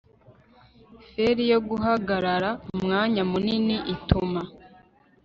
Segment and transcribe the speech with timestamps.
[1.09, 4.41] feri yo guhagarara umwanya munini ituma